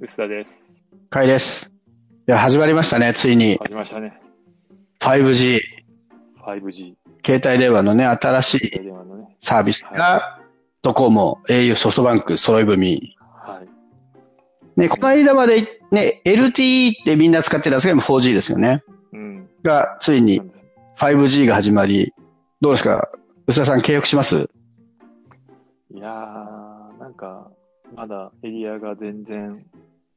[0.00, 0.84] 薄田です。
[1.08, 1.70] かいです。
[2.26, 3.58] いや、始まりましたね、ついに。
[3.58, 4.20] 始まりましたね。
[4.98, 5.60] 5G。
[6.44, 6.94] 5G。
[7.24, 8.72] 携帯電話のね、新しい。
[9.40, 10.40] サービスが、
[10.82, 13.16] ドコモ、au、ソフトバンク、揃い踏み。
[13.20, 14.80] はい。
[14.80, 15.62] ね、この間まで
[15.92, 18.82] ね、LTE ってみんな使ってたんですけど、4G ですよね。
[19.12, 19.48] うん。
[19.62, 20.64] が、ついになんです
[21.04, 22.12] 5G が始まり、
[22.60, 23.10] どうですか？
[23.46, 24.50] 薄田さん契約します？
[25.94, 27.48] いやー、なんか、
[27.94, 29.64] まだエリアが全然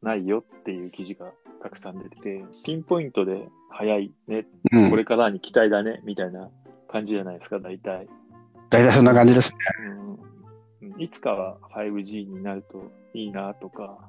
[0.08, 4.96] ないよっていう記事がたくさん出てて、ピンポイントで早いね、うんこ。
[4.96, 6.50] れからに期待だね、みたいな
[6.88, 8.08] 感じじゃないですか、大体。
[8.70, 9.58] 大体そんな感じですね。
[10.82, 14.00] うん、いつかは 5G になるといいなとか、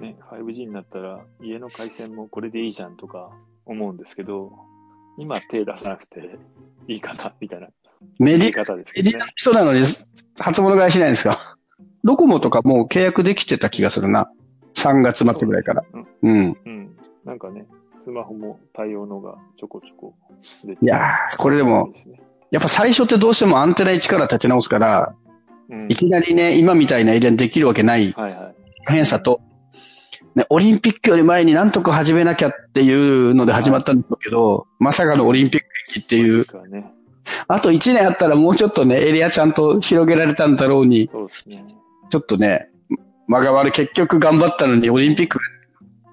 [0.00, 3.30] ね、5G になったら家の回線もこれでいいじゃんとか
[3.64, 4.52] 思うんですけど、
[5.18, 6.38] 今手出さなくて
[6.88, 7.68] いいかな、みたいな
[8.18, 9.32] メディ方ですけどねメディアの。
[9.34, 9.80] 人なのに
[10.38, 11.56] 初物買いしないんですか？
[12.04, 14.30] ドコモとかもう契約できてた気がするな。
[14.86, 15.84] 3月末ぐらいから。
[15.92, 16.56] うんうん。
[16.64, 16.96] うん。
[17.24, 17.66] なんかね、
[18.04, 20.14] スマホも対応のがちょこちょこ
[20.64, 21.92] 出ていやーこれでも、
[22.52, 25.14] やっぱ最初ってどうしてもアンテナ1から立て直すから、
[25.68, 28.54] うんいきなりね、今みたいなエリアにできるわけないはいはい。
[28.86, 29.40] 変さと、
[30.36, 36.92] ね、オリンピックより前になんとか始めなきゃっていうので始まったんだけど、まさかのオリンピック延期っていう、ね。
[37.48, 41.64] あと1年あったらもうちょっとね、エリアちゃんと広げられたんだろうに、そうですね。
[42.10, 42.70] ちょっとね、
[43.28, 43.72] 間が悪い。
[43.72, 45.38] 結局頑張ったのにオリンピック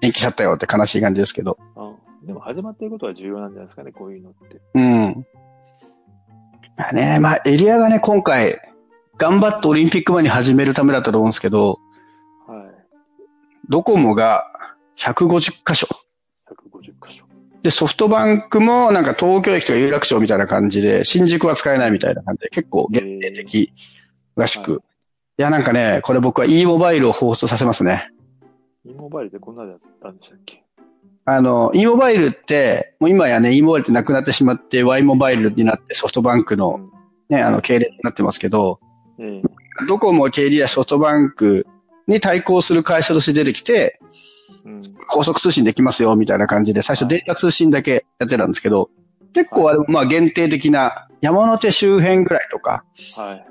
[0.00, 1.58] 延期しちゃったよって悲しい感じですけど。
[1.76, 2.26] うん。
[2.26, 4.60] でも始まっていることは重要なんじゃないですかね、こういうのって。
[4.74, 5.26] うん。
[6.76, 8.60] まあね、まあエリアがね、今回、
[9.16, 11.78] 頑張ってオリンピック前に始めるためだったと思うんですけど、
[12.48, 12.74] はい。
[13.68, 14.44] ドコモが
[14.96, 15.86] 150箇所。
[16.48, 17.24] 150箇所。
[17.62, 23.72] で、ソフトバンクもなんか東京駅とか有楽町みたいな感じで、新宿は使えないみたいな感じで、結構限定的
[24.36, 24.82] らしく。
[25.36, 28.08] はいいや、なんかね、これ僕は e モバイルを放送させますね。
[28.84, 30.62] e モバイルでこんなのやったんでしたっけ？
[31.24, 36.78] あの、e モバイルって、もう今やね、e モバイルってなくなってしまって y モバイルになってソフトバンクの
[37.28, 38.78] ね、あの、系列になってますけど、
[39.18, 39.38] うん。
[39.38, 39.42] え
[39.88, 41.66] ドコモ、KD やソフトバンク
[42.06, 43.98] に対抗する会社として出てきて、
[44.66, 44.80] えうん。
[45.08, 48.88] 高速通信できますよ、みたいな感じで、最初データ通信だけやってたんですけど、
[49.32, 52.84] 結構あれもまあ限定的な山手周辺ぐらいとか、
[53.16, 53.46] はい。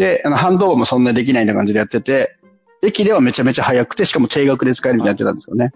[0.00, 2.38] で、あの、ハンドオーバーもそんなにできないような感じでやってて、
[2.80, 5.72] 駅ではめちゃめちゃ速くて、しかも定額で使えるみたいにやってたんですよね。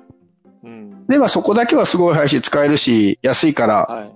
[0.64, 1.06] うん。
[1.06, 4.12] で、まあそこだけはすごい速いし、使えるし、安いから、はい。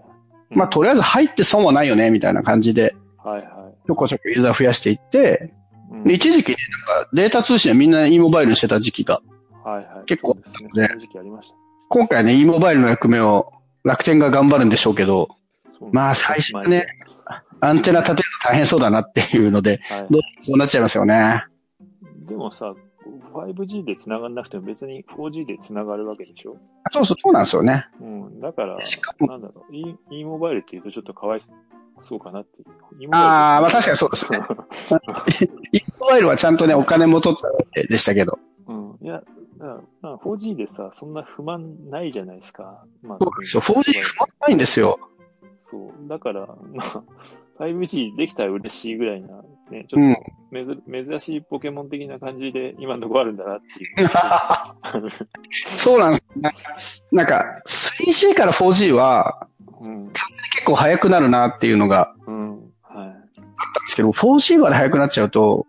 [0.49, 5.53] まあとりあえず入って損はないよね、みたいな感じで、はいはちょこちょこユーザー増やしていって、
[5.93, 5.95] い。
[5.97, 9.21] うんで一時期ね、なんかデータ通信はみんな e モバイルにしてた時期が、
[9.63, 10.05] はいはい。
[10.07, 11.55] 結構ありました。
[11.91, 13.53] 今回ね、e モバイルの役目を
[13.85, 15.29] 楽天が頑張るんでしょうけど、
[15.93, 16.87] まあ最初はね、
[17.61, 21.45] アンテナ立て大変そうだなっていうので、はいどうそうなっちゃいますよね。
[22.27, 22.75] でもさ、
[23.35, 26.57] 5G で繋がんなくても別に 4G で繋がるわけでしょ
[26.91, 27.87] そうそう、そうなんですよね。
[28.01, 28.41] うん。
[28.41, 31.41] だから、しかもなんだろう、e, e モバイルって言うとちょっとかわい
[32.03, 33.05] そうかなっていう。
[33.05, 34.41] e あーまあ確かにそうですね
[35.73, 38.39] e モバイルはちゃんとね、お金も取ったわけでしたけど。
[38.67, 38.99] うん。
[39.03, 39.27] いや、だか
[39.59, 42.85] らまあ 4G でさ、そんな不満ないじゃないですか。
[43.03, 43.63] まあ、そうですよ。
[43.63, 44.99] 4G 不満ないんですよ。
[45.71, 46.09] そう。
[46.09, 47.03] だから、まあ、
[47.59, 49.29] 5G できたら嬉しいぐらいな、
[49.71, 55.09] ね、ちうんょっとめず、珍しいポケモン的な感じで今のところあるんだなっていう。
[55.77, 56.53] そうなんですね。
[57.13, 59.49] なんか、3G から 4G は
[59.81, 60.09] うん。
[60.53, 62.51] 結構速くなるなっていうのがうん。
[62.51, 62.63] はい。
[62.93, 65.67] あったんですけど、4G まで速くなっちゃうと、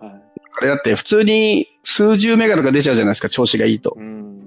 [0.00, 0.12] はい。
[0.58, 3.94] あれだって普通に数十メガとか出ちゃうじゃないですか、調子がいいと。
[3.96, 4.38] うん。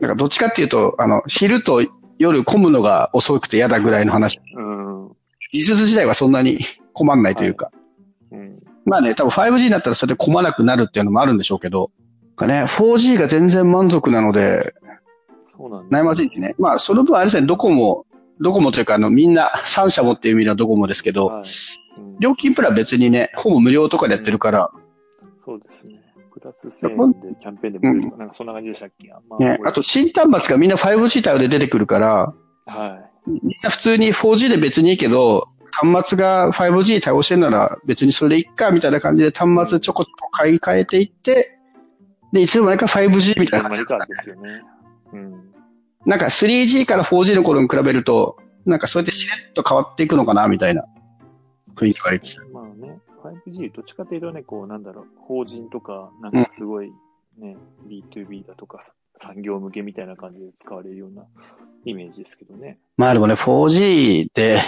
[0.00, 1.82] なんかどっちかっていうと、あの、昼と
[2.18, 4.40] 夜混むのが遅くて嫌だぐらいの話。
[4.54, 4.75] うん。
[5.52, 6.60] 技術自体はそんなに
[6.92, 7.70] 困んないというか。
[8.30, 8.58] うん。
[8.84, 11.90] まあね、多分 5G になったらそれで混まなくなるっていうのもあるんでしょうけど、
[12.36, 14.74] かね、4G が全然満足なので、
[15.56, 16.00] そうなんだ。
[16.00, 16.54] 悩ましいですね。
[16.58, 18.06] まあ、その分あれですね、ドコモ、
[18.40, 21.44] ドコモというかあの、みんな3社持っていう意味のドコモですけど、はい。
[21.98, 24.70] うん、料金プラン別にね、ほぼ無料とかでやってるから、
[25.44, 25.94] そうですね。
[26.34, 29.10] プラス1000円でキャンペーンでも出るとか、なんかそんな感じでしたっけ？
[29.10, 32.34] あんまね、あと新端末がみんな 5G 対応で出てくるから、
[32.66, 41.58] はみんな普通に 4G で別にいいけど、端末が 5G 対応してるなら別にそれでいっか、みたいな感じで端末ちょこちょこ買い替えていって、
[42.32, 43.48] で、いつの間にか 5G みい。
[43.48, 44.62] たいな感じですよね。
[45.12, 45.52] うん。
[46.04, 50.84] なんか 3G から 4G の頃に比べると、なんかそうやってしれっと変わっていくのかな、みたいな
[51.74, 52.40] 雰囲気がありつつ。
[52.52, 52.98] まあね、
[53.46, 56.90] 5G、どっちかというとね、こう、なんだろう、法人とか、なんかすごい
[57.38, 57.56] ね、
[57.88, 58.80] B2B だとか、
[59.16, 61.24] 産業向けみたいな感じで使われるような
[61.84, 62.78] イメージですけどね。
[62.96, 64.60] まあでもね、4G で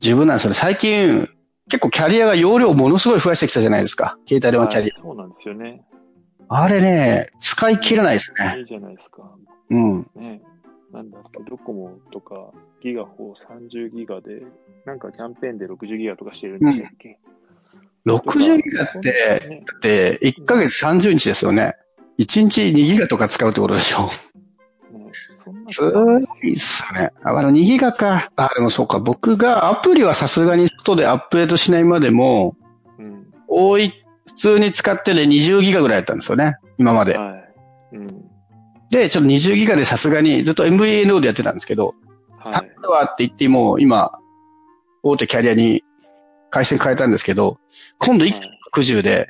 [0.00, 0.56] 十分なんですよね。
[0.56, 1.28] 最近、
[1.68, 4.18] 結構キャリアが容量をものすごい増やしてきたじゃないですか。
[4.26, 5.82] 携帯電話キャリはいそうなんですよね。
[6.48, 8.56] あれね、使い切れないですね。
[8.58, 9.22] いいじゃないですか。
[9.70, 10.10] うん。
[10.14, 10.42] ね
[10.92, 14.42] なんだっけ、ドコモとか、ギガ4 30ギガで、
[14.84, 17.18] なんかキャンペーンで60ギガとかしてるんでしたっけ、
[18.06, 21.74] 60ギガって、ねだって、1ヶ月30日ですよね。
[22.18, 24.10] 1日2ギガとか使うってことでしょ？
[25.68, 27.10] すごいっすね。
[27.22, 28.30] あ、あの2ギガか。
[28.36, 28.98] あ、でもそうか。
[28.98, 32.56] 僕がアプリはさすがに外でアップデートしないまでも、
[32.98, 33.26] うん。
[33.48, 33.92] 多い、
[34.26, 36.56] 普通に使ってで20ギガぐらいだったんですよね。
[36.78, 37.18] 今まで。
[37.18, 37.96] はい。
[37.96, 38.24] うん。
[38.90, 41.94] で、ちょっと20ギガでさすがにずっと MVNO でやってたんですけど、
[42.38, 42.52] はい。
[42.52, 44.12] タッはって言っても、今、
[45.02, 45.82] 大手キャリアに
[46.50, 47.58] 回線変えたんですけど、
[47.98, 49.28] 今度一気に60で、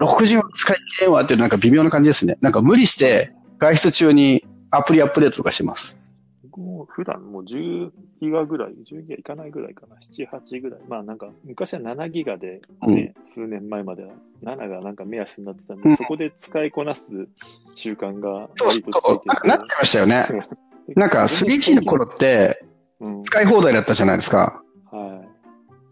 [0.00, 2.38] 60は使い切れんわっていうなんか微妙な感じですね。
[2.40, 5.98] なんか無理して外出中にアプリアップデートとかしてます。
[6.44, 10.80] 僕も普段もう10ギガぐらい、10ギガいかないぐらいかな、7、8ぐらい。
[10.88, 14.12] まあなんか、昔は7ギガで、ね、数年前までは
[14.42, 17.28] 7がなんか目安になってたんで、うんそこで使いこなす
[17.74, 20.26] 習慣がそう割とつそういてなってましたよね。
[20.96, 22.64] なんか 3G の頃って
[23.00, 23.22] うん。
[23.24, 24.62] 使い放題だったじゃないですか。
[24.90, 25.24] は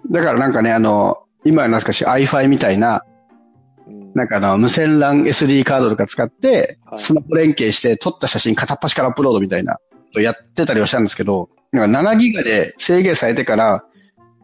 [0.09, 0.13] い。
[0.13, 3.08] だからなんかね、あの、今は懐かしい iFi みたいな、うん
[4.14, 9.79] なんかあの、無線 LAN SD カードとか使って、はいスマホ連携して撮った写真片っ端からアップロードみたいな、
[10.14, 13.85] やってたりはしたんですけど、なんか7ギガで制限されてから、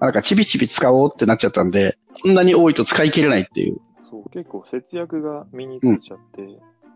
[0.00, 3.78] なんかちびちび使おうってなっちゃったんで、こんなに多いと使い切れないっていう。
[4.02, 6.42] そう、結構節約が身についちゃって、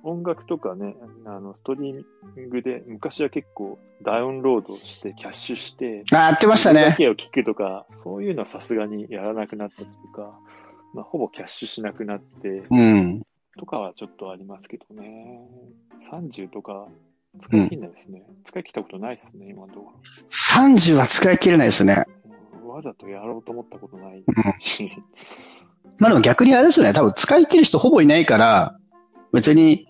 [0.04, 0.96] 音楽とかね、
[1.26, 2.04] あの、ストリー
[2.36, 6.96] ミングで、昔は結構ダウンロードして、キャッシュして、あ、やってましたそれだね。
[6.96, 10.38] けを聞くとか、そういうのはさすがにやらなくなったというか、
[10.94, 13.22] まあ、ほぼキャッシュしなくなって、うん。
[13.58, 15.40] とかはちょっとありますけどね。
[16.10, 16.88] 30とか、
[17.40, 18.22] 使い切んないですね。
[18.44, 19.92] 使い切ったことないですね、今のとこ
[20.30, 21.94] 30は使い切れないですね。
[21.94, 22.04] ろ。
[22.32, 24.22] うんわざとやろうと思ったことない
[24.60, 24.92] し。
[25.98, 26.92] まあでも逆にあれですよね。
[26.92, 28.78] 多分使い切る人ほぼいないから、
[29.32, 29.86] 別に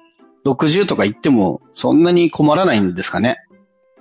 [0.46, 3.36] 60とか言ってもそんなに困らないんですかね。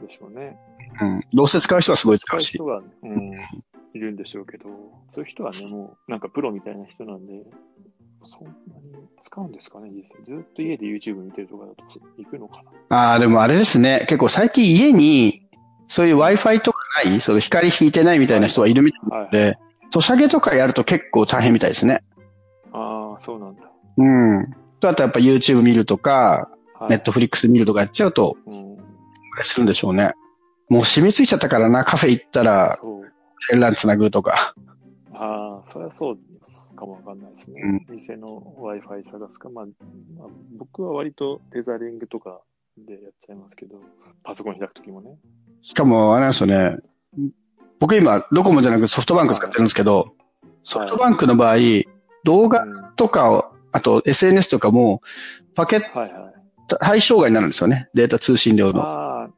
[0.02, 0.58] でしょうね。
[1.02, 1.22] うん。
[1.34, 2.66] どうせ使う人はすごい使うし使う人。
[2.66, 3.32] が、うん、
[3.94, 4.66] いるんでしょうけど、
[5.10, 7.44] そういう人はね、もう、なんかプロみたいな人なんで、
[8.26, 10.24] そんなに使うんですかね、実際。
[10.24, 11.84] ずっと家で YouTube 見てるとかだと
[12.18, 12.98] 行くのかな。
[12.98, 14.06] ああ、でもあれですね。
[14.10, 15.48] 結構最近家に、
[15.88, 19.32] そういう Wi-Fi とかない、その光引いてないみたいな人はいるみたいはい。
[19.32, 19.58] で、
[19.92, 22.04] ソシャゲとかやると結構大変みたいですね。
[22.74, 23.62] ああ、そうなんだ。
[23.98, 24.44] うん。
[24.80, 26.50] と、あとやっぱ YouTube 見るとか、
[26.80, 28.78] はい、Netflix 見るとかやっちゃうと、うん。
[29.44, 30.14] するんでしょうね。
[30.70, 32.78] もう染みついちゃったからな、カフェ行ったら、
[33.40, 33.60] そう。
[33.60, 34.54] 連絡つなぐとか。
[35.14, 36.18] ああ、それはそう
[36.76, 37.86] かもわかんないですね。
[37.90, 39.50] 店の Wi-Fi 探すか。
[39.50, 42.42] まあ、まあ、僕は割とテザリングとか
[42.78, 43.80] でやっちゃいますけど、
[44.24, 45.18] パソコン開くときもね。
[45.62, 46.78] しかも、あれなんですよね。
[47.80, 50.14] 僕今、ドコモじゃなくソフトバンク使ってるんですけど、
[50.64, 51.58] ソフトバンクの場合、
[52.24, 52.74] 動画うん。
[52.76, 55.02] はとかを、あと SNS とかも、
[55.56, 56.12] パケッいはい。
[56.68, 57.90] ト、対象外になるんですよね。
[57.94, 58.82] データ通信量の。
[58.82, 59.30] ああ、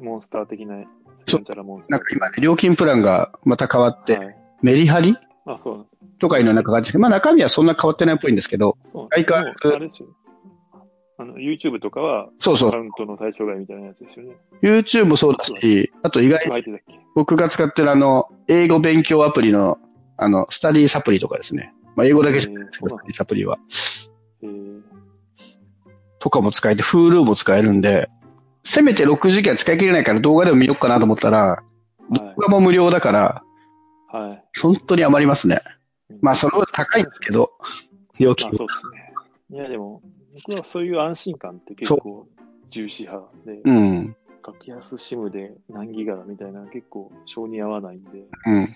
[0.00, 0.84] モンスター的な、
[1.24, 5.16] ちゃらモンスターなんか今ね、料金プランがまた変わって、はい、メリハリ
[5.46, 5.86] あ、そう。
[6.18, 9.08] とかいうのなんか感じまあ中身はそんな変わってないっぽいんですけど、そう。
[9.10, 10.08] 相変わらずあれですよ。
[11.18, 12.78] あの、YouTube とかは、そうそうカ。
[12.78, 14.36] ウントの対象外みたいなやつですよね。
[14.62, 16.78] YouTube もそうだし、あと意外に
[17.14, 19.78] 僕が使ってるあの、英語勉強アプリの、
[20.18, 21.72] あの、スタディサプリとかですね。
[21.94, 23.58] まあ英語だけじゃないですけど、えースタディサプリは。
[24.42, 24.82] えー、
[26.18, 28.10] とかも使えて、Hulu も使えるんで、
[28.66, 31.62] せめて6時間使い切れないから動画でも見ようかなと思ったら、
[32.10, 33.44] 動画も無料だから、
[34.12, 34.28] はい。
[34.30, 34.44] はい。
[34.60, 35.60] 本当に余りますね。
[36.20, 37.52] まあ、それは高いんですけど、
[38.18, 38.58] 料金まあ、。
[38.58, 39.14] そうですね。
[39.50, 40.02] いや、でも、
[40.48, 42.26] 僕はそういう安心感って結構
[42.68, 44.16] 重視派で、うん。
[44.42, 48.62] 格安シムで何ギガだみたいな結構性に合わないんで、うん。
[48.64, 48.68] い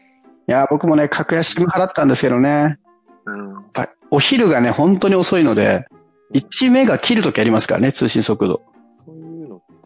[0.47, 2.49] や、僕もね、格安シム払ったんですけどね。
[2.49, 2.77] や
[3.27, 3.59] うん。
[3.59, 5.85] っぱお昼がね、本当に遅いので、
[6.33, 8.63] 1メガ切るときありますからね、通信速度。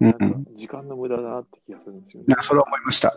[0.00, 0.18] なんか
[0.54, 2.26] 時間の無駄だなって気がするんですよね。
[2.28, 3.16] なんかそれは思いました。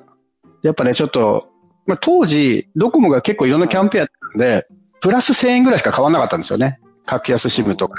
[0.63, 1.49] やっぱね、ちょっと、
[1.85, 4.67] まあ、当時、ドコモが結構いろんなキャンペーンやってたんで、
[4.99, 6.79] プラス1000円ぐらいしか変わんなかったんですよね。
[7.05, 7.95] 格安シムとか。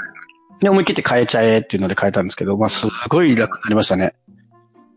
[0.59, 4.15] で、思い切って変えちゃえっていうので変えたんですけど、まあ、すごい楽になりましたね。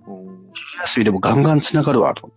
[0.06, 0.52] うん。
[0.52, 2.30] 昼休みでもガンガン繋がるわ、と。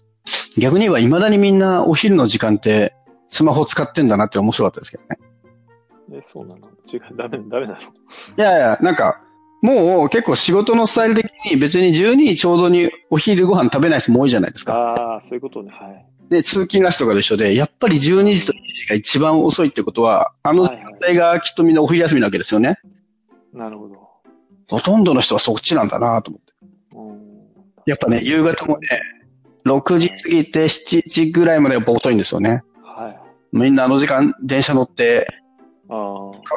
[0.57, 2.95] 逆に言えば未だにみんなお昼の時間って
[3.27, 5.19] スマホ使ってんだなって面白かったですけどね。
[6.13, 6.69] え、そうなの？
[6.91, 7.79] 違う、ダメ、ダメなの？
[7.79, 7.81] い
[8.37, 9.21] やいや、なんか、
[9.65, 14.73] もう結構仕事のスタイル的に別に12時ちょうどにお昼ご飯食べない人も多いじゃないですか。
[14.73, 15.71] ああ、そういうことね。
[15.71, 16.05] はい。
[16.29, 20.75] で、通勤ラッシュとかと一緒で、やっぱり12時と1時が一番遅いってことは、あの時。
[21.13, 22.77] 間がきっとみんなお昼休みなわけですよね。
[23.53, 23.95] なるほど。
[24.69, 26.53] ほとんどの人はそっちなんだなと思って。
[26.95, 27.81] うん。
[27.85, 28.87] やっぱね、夕方もね、
[29.65, 32.63] 6時過ぎて7時ぐらいまでやっぱ遅いんですよね。
[32.83, 33.57] はい。
[33.57, 35.27] みんなあの時間電車乗って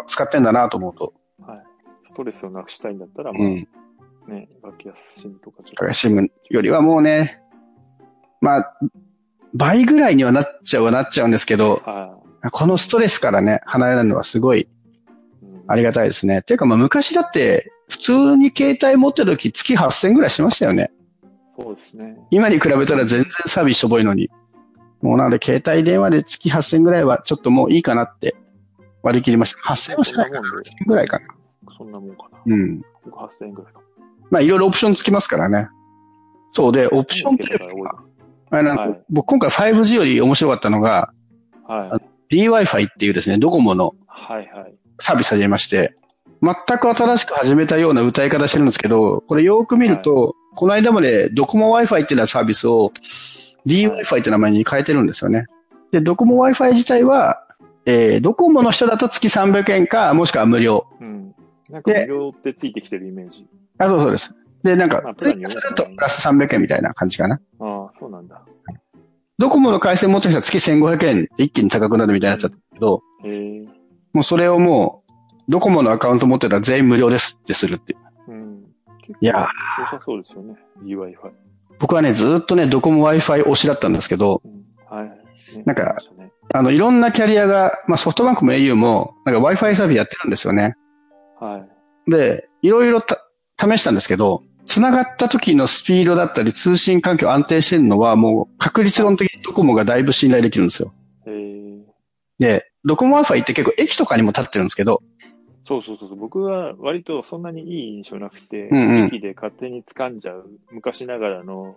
[0.06, 1.14] 使ってんだなと思うと。
[2.08, 2.12] い。
[2.12, 3.68] ストレスをなくしたいんだったら、まあ、うん。
[4.28, 7.40] ね、学安新とかちょっ高橋新聞よりはもうね、
[8.40, 8.78] まあ、
[9.54, 11.82] 倍ぐらいにはなっちゃうはなっちゃうんですけど、
[12.52, 14.68] このストレスからね、離れるのはすごい
[15.66, 16.42] ありがたいですね。
[16.42, 20.90] ていうかまあ昔だって、普通に携帯持ってる時月8000ぐらいしましたよね。
[21.58, 22.16] そうですね。
[22.30, 24.28] 今に比べたら全然サービスしょぼいのに。
[25.00, 28.36] もうなので携帯電話で月8000ぐらいはちょっともういいかなって
[29.02, 29.60] 割り切りました。
[29.60, 30.42] 8000はしないかな。
[30.42, 31.26] そんなもんで8000ぐらいかな。
[31.78, 32.38] そんなもんかな。
[32.44, 32.82] うん。
[33.04, 33.80] 僕8000円ぐらいか。
[34.30, 35.68] まあいろいろオプションつきますからね。
[36.52, 37.44] そうで、オプションって
[38.50, 41.12] あれなんかはい僕今回 5G より面白かったのが、
[41.66, 42.36] はい。
[42.36, 44.74] DWi-Fi っていうですね、ドコモのはいはい。
[45.00, 45.94] サービス始めまして、
[46.42, 52.92] 全く新しく始めたような歌い方してるんですけど、これよく見ると、この間までドコモ Wi-Fi っていうサービスを
[53.66, 55.46] DWi-Fi って名前に変えてるんですよね。
[55.92, 57.44] で、ドコモ Wi-Fi 自体は、
[57.86, 60.86] えー、ドコモの人だと月300円か、もしくは無料。
[61.00, 61.34] うん。
[61.70, 63.46] なんか無料ってついてきてるイメージ。
[63.78, 64.34] あ、そうそうです。
[64.62, 67.40] で、なんか追加すとプラス300円みたいな感じかな。
[67.60, 68.44] ああ、そうなんだ。
[69.38, 73.02] ドコモの回線持ってる人は月1500円で一気に高くなるみたいなやつだったけど。
[74.12, 75.12] もうそれをもう、
[75.48, 77.96] ドコモのアカウント持ってたら全員無料ですってするってい
[78.28, 78.32] う。
[78.32, 78.64] うん。
[79.20, 79.48] いや
[79.78, 80.56] 良さそうですよね。
[80.82, 81.14] DWi-Fi。
[81.78, 84.64] 僕はね、ずーっとね、ドコモ Wi-Fi 推しだったんですけど、うん。
[84.98, 85.08] はい。
[85.56, 90.76] ねなんかねあの、いろんなキャリアが、まあソフトバンクも au も、なんか Wi-Fi サービスやってるんですよね。
[92.08, 92.20] はい。
[92.20, 93.24] で、いろいろた
[93.58, 100.92] 試したんですけど、繋がった時のスピードだったり通信環境安定してるのはもう確率論的にドコモがだいぶ信頼できるんですよ。
[102.38, 105.02] で、ドコモ Wi-Fi って結構駅とかにも立ってるんですけど、
[105.66, 106.18] そうそうそうそう。
[106.18, 111.76] 僕は割とそんなにいい印象なくて、うんうん駅で勝手に掴んじゃう昔ながらの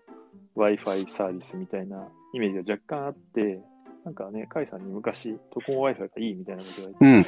[0.56, 3.60] Wi-Fi サービスみたいなイメージが若干あって、
[4.04, 7.22] なんかね、カイさんに昔、ドコモ Wi-Fi がいいみたいなことが言って、うん。
[7.22, 7.26] い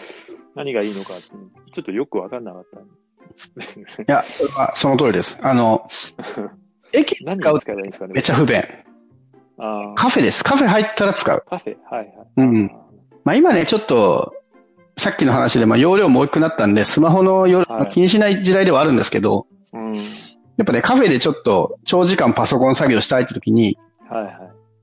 [0.56, 1.24] 何がいいのかって、
[1.72, 2.88] ちょっとよくわかんなかったん
[3.56, 4.06] ですね。
[4.08, 4.24] や、
[4.76, 5.38] その通りです。
[5.42, 5.88] あの、
[6.94, 8.62] 駅で使う何に使えばいいんですかねめっちゃ不便。
[9.58, 10.44] ああ、カフェです。
[10.44, 11.44] カフェ入ったら使う。
[11.48, 12.28] カフェはいはい。
[12.38, 12.84] うんあ
[13.24, 14.34] まあ今ね、ちょっと、
[14.98, 19.94] さっきの話で、まあ容量も大きくなったんで、スマホの容量も気にしない時代ではあるんですけど、ーうん。
[19.96, 20.02] や
[20.64, 23.78] っぱね、カフェでちょっと長時間パソコン作業したいって時に、
[24.10, 24.34] はいはい。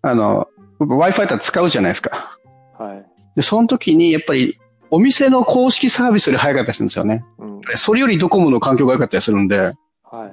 [0.03, 0.49] あの、
[0.81, 2.39] Wi-Fi だったら使うじゃないですか。
[2.79, 3.07] はい。
[3.37, 4.59] で、その時に、やっぱり、
[4.91, 7.25] お店の公式サービスより早かったりするんですよね。
[7.39, 7.61] うん。
[7.77, 10.33] それよりドコモの環境が良かったりするんで、やっはい。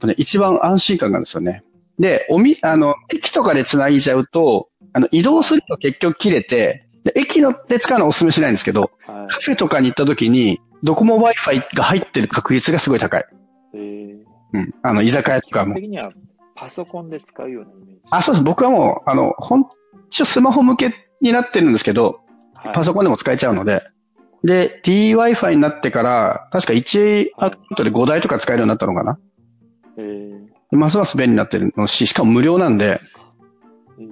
[0.00, 1.62] ぱね、一番安心感があるんですよね。
[1.98, 13.24] で、おみ、あの、駅とかで繋いじゃうと、あの、移動すると結局切れて、で駅ので使うのはお勧めしないんですけど、はカフェとかに行った時に、ドコモ Wi-Fi が入ってる確率がすごい高い。
[13.74, 13.76] い。
[13.76, 14.18] えー、
[14.54, 14.74] うん。
[14.82, 15.74] あの、居酒屋と基かも。
[15.74, 16.10] 本的には
[16.56, 18.00] パソコンで使うようなイメージ。
[18.10, 18.44] あ、そうです。
[18.44, 19.64] 僕はもう、あの、ほん、
[20.12, 22.20] 一応スマホ向けになってるんですけど、
[22.54, 23.82] はいパソコンでも使えちゃうので。
[24.44, 29.18] で、DWi-Fi になってから、確か1アカウントで5台とか使えるようになったのかな。
[29.96, 33.00] えーますます便利になってるのし、しかも無料なんで、
[33.98, 34.08] えー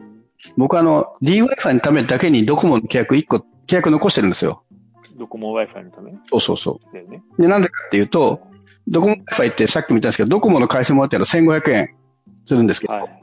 [0.56, 4.64] 僕あの、DWi-Fi のためだけにドコモの契約1個、契約残してるんですよ。
[5.16, 6.12] ドコモ Wi-Fi のため？
[6.30, 7.22] そうそうそだよね。
[7.38, 7.42] う。
[7.42, 8.40] で、なんでかっていうと、
[8.88, 11.94] ドコモ Wi-Fi ってさっきも言ったんですけど、ドコモの回線もらってるの1500円
[12.46, 13.20] するんですけど、はい。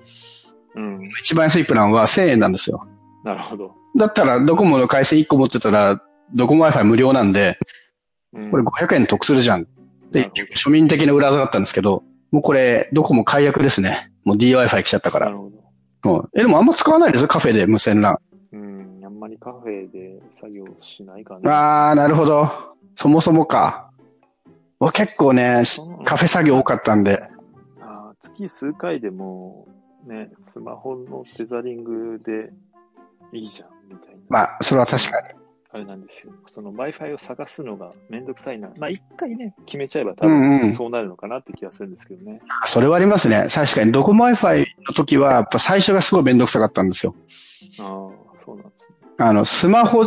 [0.77, 1.09] うん。
[1.21, 2.87] 一番安いプランは1000円なんですよ。
[3.23, 3.73] なるほど。
[3.97, 6.01] だったら、ドコモの回線1個持ってたら、
[6.33, 7.57] ドコモ Wi-Fi 無料なんで、
[8.33, 9.61] うん、これ500円得するじゃん。
[9.61, 9.67] な
[10.11, 14.11] で庶民的な裏技だったんですけど、もうこれ、ドコモ解約ですね。
[14.23, 15.25] もう DWi-Fi 来ちゃったから。
[15.27, 15.57] なるほど。
[16.05, 17.27] うんえ、でもあんま使わないです？
[17.27, 18.17] カフェで無線 LAN。
[18.53, 19.01] うん。
[19.03, 21.89] あんまりカフェで作業しないかな。
[21.89, 22.49] あー、なるほど。
[22.95, 23.89] そもそもか。
[24.79, 25.63] 僕結構ね、
[26.05, 27.23] カフェ作業多かったんで。
[27.81, 29.67] あー月数回でも、
[30.07, 32.51] ね、スマホのテザリングで
[33.33, 34.17] いいじゃん、みたいな。
[34.29, 35.27] まあ、それは確かに。
[35.69, 36.31] あれなんですよ。
[36.47, 38.69] その Wi-Fi を探すのがめんどくさいな。
[38.77, 42.41] まあ、一回ね、決めちゃえば多うんうん分そうなるのかなって気がするんですけどね。
[42.65, 43.47] それはありますね。
[43.53, 47.13] 確かに、ドコモ Wi-Fi の時は、やっぱ最初がすごいめんどくさかったんですよ。
[47.79, 47.85] ああ、
[48.45, 48.95] そうなんですね。
[49.19, 50.05] あの、スマホ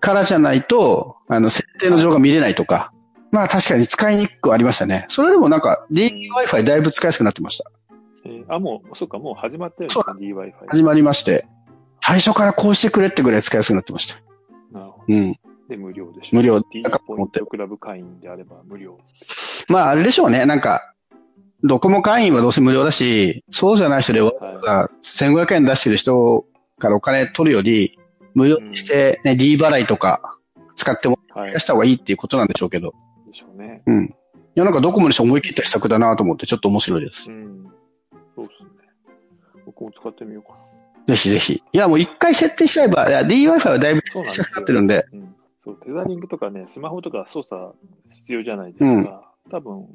[0.00, 2.92] からじゃないと、あの、設定の情報が見れないとか。
[3.30, 5.04] まあ確かに使いにくくはありましたね。
[5.08, 7.70] それでもなんか、DWi-Fi だいぶ使いやすくなってました。
[8.28, 10.52] えーあ、もう、そっか、もう始まってるんですそうか ?DWi-Fi。
[10.68, 11.46] 始まりまして、
[12.00, 14.16] 最初からこうしてくれってぐらい使いやすくなってました。
[14.72, 15.04] なるほど。
[15.08, 15.38] うん。
[15.68, 16.36] で、無料でしょ。
[16.36, 16.62] 無料ら
[17.06, 18.98] ポイントクラブ会員であれば無料。
[19.68, 20.46] まあ、あれでしょうね。
[20.46, 20.94] なんか、
[21.62, 26.44] ドコモ会員はどうせ無料だし、そうじゃない人でわざわざ1500円出してる人
[26.78, 27.98] からお金取るより、
[28.34, 30.36] 無料にして、ね、D 払いとか
[30.76, 31.52] 使ってもはい。
[31.52, 32.94] らした方がいいっていうことなんでしょうけど。
[33.26, 33.82] でしょうね。
[33.86, 34.04] うん。
[34.04, 34.10] い
[34.54, 37.30] や、なんかドコモにして思い切った施策だなと思って、ちょっと面白いです。
[37.30, 37.66] うん。
[39.78, 41.14] 僕も使ってみようかな。
[41.14, 41.62] ぜひぜひ。
[41.72, 45.34] いや、もう一回設定しちゃえば、いや、D-Wi-Fi はだいぶそうなってるんで、うん。
[45.64, 47.74] そう、テザリングとかね、スマホとか操作
[48.10, 49.32] 必要じゃないですか。
[49.50, 49.86] 多分、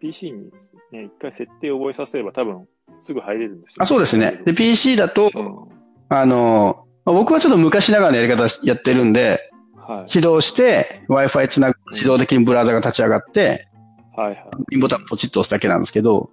[0.00, 0.50] PC に
[0.92, 2.66] ね、一回設定を覚えさせれば多分、
[3.02, 4.40] すぐ入れるんですよ、あ、そうですね。
[4.44, 5.68] で、PC だと、うん。
[6.08, 9.40] あの、まあ僕はちょっと昔ながらのやり方やってるんで、
[9.76, 10.10] はい。
[10.10, 13.68] 起動して、Wi-Fi つなぐと自動的にブラウザが立ち上がって、
[14.16, 14.34] はいは
[14.70, 14.78] い。
[14.78, 16.30] ボタンポチッと押すだけなんですけど、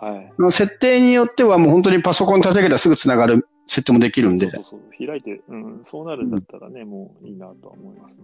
[0.00, 0.32] はい。
[0.38, 5.06] まあ設定によってはもう本当にパソコン立ち上げたらすぐつながる設定もできるんでそう、そう。
[5.06, 8.22] 開いて、うん、そうなるんだったらね、もういいなとは思いますね。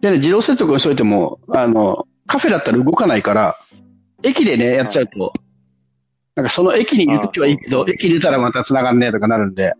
[0.00, 3.56] でね、自動接続にしといても、あの、カフェだったら動かないから、
[4.22, 5.32] 駅でね、やっちゃうと、
[6.34, 9.74] なんかその駅にいるときはいいけど駅出たらまた繋がんねえとかなるんで、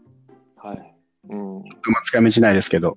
[0.56, 0.94] はい。
[1.28, 1.54] うん。
[1.62, 2.96] まあ使い道ないですけど、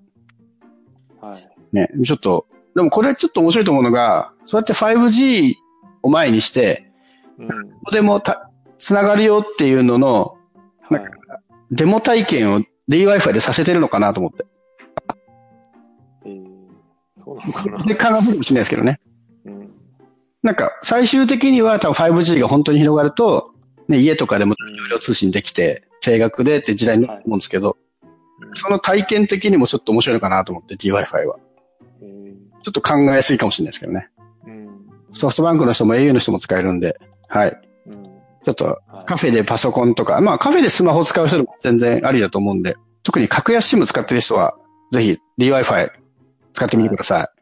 [1.22, 1.75] はい。
[1.75, 5.56] ね、ちょっと、でもこれちょっと面白いと思うのが、そうやって 5G
[6.04, 6.87] を前にして、
[7.39, 7.48] うん。
[7.48, 7.53] ど
[7.86, 10.38] こでもた、繋がるよっていうのの、
[10.89, 11.01] はい。
[11.72, 14.46] デモ体験を DWi-Fi でさせてるのかなと思って。
[16.25, 17.86] えー、そうなのかな。
[17.86, 19.00] で、考えるかもしれないですけどね。
[19.46, 19.72] うん。
[20.44, 23.53] なんか、最終的には多分 5G が本当に広がると、
[23.88, 27.88] ね、家とかでも有料通信できて、定額でって時代になると思うんですけど、うん
[28.53, 31.38] その体験的にもちょっと面白いのかなと思って、DWi-Fi は。
[32.01, 32.27] えー
[32.67, 34.10] ちょっと考えやすいかもしれないですけどね。
[34.46, 34.70] うん。
[35.13, 37.62] ソフトバンクの人も au の人も使えるんで、はい。
[37.88, 38.03] うん。
[38.03, 44.55] ちょっとはいカフェでパソコンとか、まあカフェでスマホを使う人も全然ありだと思うんで、特に格安 SIM 使ってる人は、
[44.91, 45.91] ぜひ DWi-Fi
[46.53, 47.37] 使ってみてください。